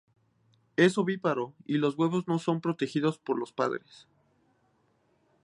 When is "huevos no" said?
1.95-2.39